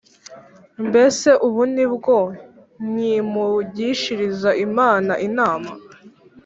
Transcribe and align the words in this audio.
Mbese 0.87 1.29
ubu 1.47 1.61
ni 1.75 1.85
bwo 1.93 2.17
nkimugishiriza 2.87 4.49
Imana 4.65 5.13
inama? 5.27 5.71